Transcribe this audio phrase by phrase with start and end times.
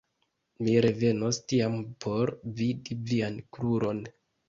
[0.67, 4.07] Mi revenos tiam por vidi vian kruron.